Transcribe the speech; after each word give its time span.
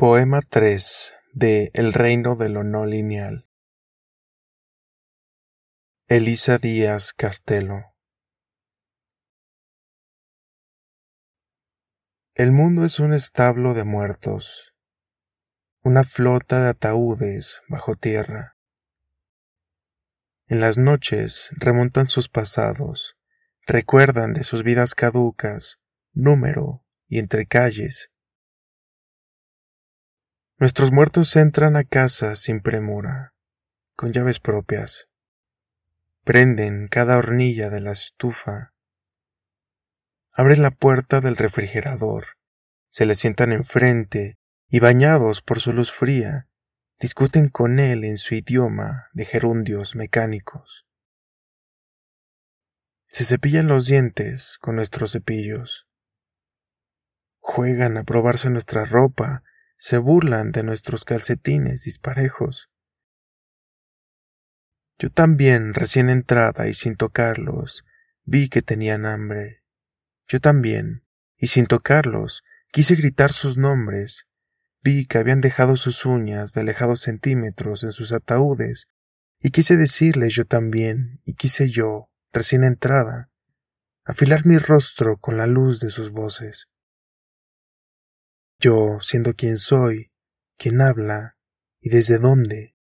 Poema 0.00 0.42
3 0.48 1.12
de 1.32 1.72
El 1.74 1.92
reino 1.92 2.36
de 2.36 2.48
lo 2.48 2.62
no 2.62 2.86
lineal. 2.86 3.48
Elisa 6.06 6.58
Díaz 6.58 7.12
Castelo. 7.12 7.96
El 12.36 12.52
mundo 12.52 12.84
es 12.84 13.00
un 13.00 13.12
establo 13.12 13.74
de 13.74 13.82
muertos, 13.82 14.72
una 15.82 16.04
flota 16.04 16.62
de 16.62 16.68
ataúdes 16.68 17.60
bajo 17.68 17.96
tierra. 17.96 18.56
En 20.46 20.60
las 20.60 20.78
noches 20.78 21.50
remontan 21.56 22.06
sus 22.06 22.28
pasados, 22.28 23.16
recuerdan 23.66 24.32
de 24.32 24.44
sus 24.44 24.62
vidas 24.62 24.94
caducas, 24.94 25.80
número 26.12 26.84
y 27.08 27.18
entre 27.18 27.46
calles 27.46 28.12
Nuestros 30.60 30.90
muertos 30.90 31.36
entran 31.36 31.76
a 31.76 31.84
casa 31.84 32.34
sin 32.34 32.58
premura, 32.58 33.32
con 33.94 34.12
llaves 34.12 34.40
propias. 34.40 35.08
Prenden 36.24 36.88
cada 36.88 37.16
hornilla 37.16 37.70
de 37.70 37.80
la 37.80 37.92
estufa. 37.92 38.74
Abren 40.34 40.62
la 40.62 40.72
puerta 40.72 41.20
del 41.20 41.36
refrigerador, 41.36 42.38
se 42.90 43.06
le 43.06 43.14
sientan 43.14 43.52
enfrente 43.52 44.36
y 44.68 44.80
bañados 44.80 45.42
por 45.42 45.60
su 45.60 45.72
luz 45.72 45.92
fría, 45.92 46.48
discuten 46.98 47.50
con 47.50 47.78
él 47.78 48.02
en 48.02 48.18
su 48.18 48.34
idioma 48.34 49.10
de 49.12 49.26
gerundios 49.26 49.94
mecánicos. 49.94 50.88
Se 53.06 53.22
cepillan 53.22 53.68
los 53.68 53.86
dientes 53.86 54.58
con 54.60 54.74
nuestros 54.74 55.12
cepillos. 55.12 55.86
Juegan 57.38 57.96
a 57.96 58.02
probarse 58.02 58.50
nuestra 58.50 58.84
ropa 58.84 59.44
se 59.78 59.96
burlan 59.96 60.50
de 60.50 60.64
nuestros 60.64 61.04
calcetines 61.04 61.84
disparejos. 61.84 62.68
Yo 64.98 65.10
también, 65.10 65.72
recién 65.72 66.10
entrada 66.10 66.66
y 66.66 66.74
sin 66.74 66.96
tocarlos, 66.96 67.84
vi 68.24 68.48
que 68.48 68.60
tenían 68.60 69.06
hambre. 69.06 69.62
Yo 70.26 70.40
también, 70.40 71.04
y 71.36 71.46
sin 71.46 71.66
tocarlos, 71.66 72.42
quise 72.72 72.96
gritar 72.96 73.32
sus 73.32 73.56
nombres. 73.56 74.26
Vi 74.82 75.06
que 75.06 75.18
habían 75.18 75.40
dejado 75.40 75.76
sus 75.76 76.04
uñas 76.04 76.52
de 76.54 76.62
alejados 76.62 77.00
centímetros 77.00 77.84
en 77.84 77.92
sus 77.92 78.12
ataúdes, 78.12 78.88
y 79.40 79.50
quise 79.50 79.76
decirles 79.76 80.34
yo 80.34 80.44
también, 80.44 81.20
y 81.24 81.34
quise 81.34 81.70
yo, 81.70 82.10
recién 82.32 82.64
entrada, 82.64 83.30
afilar 84.04 84.44
mi 84.44 84.58
rostro 84.58 85.18
con 85.18 85.36
la 85.36 85.46
luz 85.46 85.78
de 85.78 85.90
sus 85.90 86.10
voces 86.10 86.68
yo 88.58 88.98
siendo 89.00 89.34
quien 89.34 89.58
soy, 89.58 90.10
quien 90.56 90.80
habla 90.80 91.36
y 91.80 91.90
desde 91.90 92.18
dónde. 92.18 92.74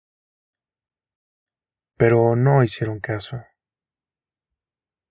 Pero 1.96 2.36
no 2.36 2.62
hicieron 2.62 3.00
caso. 3.00 3.42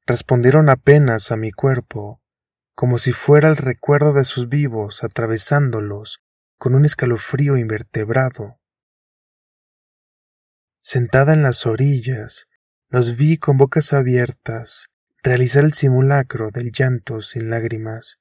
Respondieron 0.07 0.69
apenas 0.69 1.31
a 1.31 1.35
mi 1.35 1.51
cuerpo, 1.51 2.21
como 2.75 2.99
si 2.99 3.11
fuera 3.11 3.47
el 3.47 3.57
recuerdo 3.57 4.13
de 4.13 4.25
sus 4.25 4.49
vivos 4.49 5.03
atravesándolos 5.03 6.19
con 6.57 6.75
un 6.75 6.85
escalofrío 6.85 7.57
invertebrado. 7.57 8.59
Sentada 10.81 11.33
en 11.33 11.41
las 11.41 11.65
orillas, 11.65 12.47
los 12.89 13.17
vi 13.17 13.37
con 13.37 13.57
bocas 13.57 13.93
abiertas 13.93 14.87
realizar 15.23 15.63
el 15.63 15.73
simulacro 15.73 16.51
del 16.51 16.71
llanto 16.71 17.21
sin 17.21 17.49
lágrimas. 17.49 18.19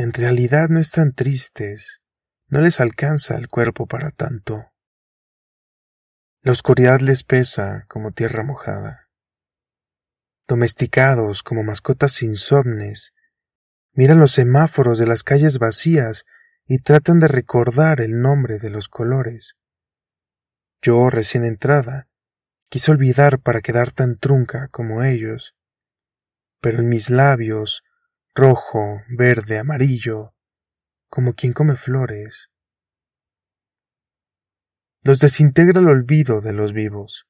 En 0.00 0.14
realidad 0.14 0.70
no 0.70 0.80
están 0.80 1.12
tristes, 1.12 2.00
no 2.48 2.62
les 2.62 2.80
alcanza 2.80 3.36
el 3.36 3.48
cuerpo 3.48 3.84
para 3.84 4.10
tanto. 4.10 4.72
La 6.40 6.52
oscuridad 6.52 7.00
les 7.00 7.22
pesa 7.22 7.84
como 7.86 8.10
tierra 8.10 8.42
mojada. 8.42 9.10
Domesticados 10.48 11.42
como 11.42 11.64
mascotas 11.64 12.22
insomnes, 12.22 13.12
miran 13.92 14.20
los 14.20 14.32
semáforos 14.32 14.98
de 14.98 15.06
las 15.06 15.22
calles 15.22 15.58
vacías 15.58 16.24
y 16.64 16.78
tratan 16.78 17.20
de 17.20 17.28
recordar 17.28 18.00
el 18.00 18.22
nombre 18.22 18.58
de 18.58 18.70
los 18.70 18.88
colores. 18.88 19.56
Yo, 20.80 21.10
recién 21.10 21.44
entrada, 21.44 22.08
quise 22.70 22.90
olvidar 22.90 23.38
para 23.38 23.60
quedar 23.60 23.92
tan 23.92 24.16
trunca 24.16 24.68
como 24.68 25.02
ellos, 25.02 25.54
pero 26.62 26.78
en 26.78 26.88
mis 26.88 27.10
labios 27.10 27.82
rojo, 28.34 29.02
verde, 29.08 29.58
amarillo, 29.58 30.34
como 31.08 31.34
quien 31.34 31.52
come 31.52 31.76
flores. 31.76 32.50
Los 35.02 35.18
desintegra 35.18 35.80
el 35.80 35.88
olvido 35.88 36.40
de 36.40 36.52
los 36.52 36.72
vivos. 36.72 37.26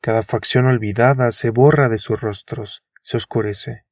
Cada 0.00 0.22
facción 0.22 0.66
olvidada 0.66 1.32
se 1.32 1.50
borra 1.50 1.88
de 1.88 1.98
sus 1.98 2.20
rostros, 2.20 2.84
se 3.02 3.16
oscurece. 3.16 3.84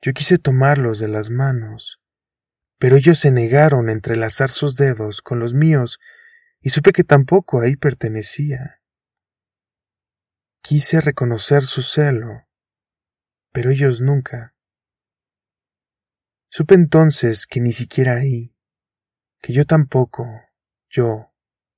Yo 0.00 0.12
quise 0.12 0.38
tomarlos 0.38 0.98
de 0.98 1.08
las 1.08 1.30
manos, 1.30 2.00
pero 2.78 2.96
ellos 2.96 3.18
se 3.18 3.30
negaron 3.30 3.88
a 3.88 3.92
entrelazar 3.92 4.50
sus 4.50 4.74
dedos 4.74 5.22
con 5.22 5.38
los 5.38 5.54
míos 5.54 6.00
y 6.60 6.70
supe 6.70 6.92
que 6.92 7.04
tampoco 7.04 7.60
ahí 7.60 7.76
pertenecía. 7.76 8.80
Quise 10.60 11.00
reconocer 11.00 11.62
su 11.62 11.82
celo, 11.82 12.46
pero 13.52 13.70
ellos 13.70 14.00
nunca. 14.00 14.51
Supe 16.54 16.74
entonces 16.74 17.46
que 17.46 17.60
ni 17.60 17.72
siquiera 17.72 18.16
ahí, 18.16 18.54
que 19.40 19.54
yo 19.54 19.64
tampoco, 19.64 20.26
yo, 20.90 21.32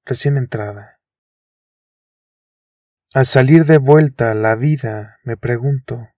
recién 0.04 0.36
entrada. 0.36 1.00
Al 3.12 3.24
salir 3.24 3.66
de 3.66 3.78
vuelta 3.78 4.32
a 4.32 4.34
la 4.34 4.56
vida, 4.56 5.20
me 5.22 5.36
pregunto, 5.36 6.08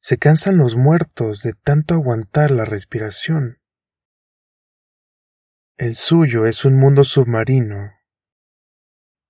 ¿se 0.00 0.16
cansan 0.16 0.56
los 0.56 0.76
muertos 0.76 1.42
de 1.42 1.52
tanto 1.52 1.92
aguantar 1.92 2.50
la 2.50 2.64
respiración? 2.64 3.60
El 5.76 5.96
suyo 5.96 6.46
es 6.46 6.64
un 6.64 6.80
mundo 6.80 7.04
submarino, 7.04 7.92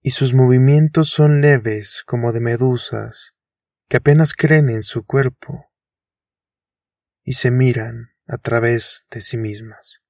y 0.02 0.12
sus 0.12 0.34
movimientos 0.34 1.10
son 1.10 1.40
leves 1.40 2.04
como 2.06 2.30
de 2.30 2.38
medusas 2.38 3.34
que 3.88 3.96
apenas 3.96 4.34
creen 4.34 4.70
en 4.70 4.84
su 4.84 5.04
cuerpo 5.04 5.67
y 7.28 7.34
se 7.34 7.50
miran 7.50 8.14
a 8.26 8.38
través 8.38 9.04
de 9.10 9.20
sí 9.20 9.36
mismas. 9.36 10.00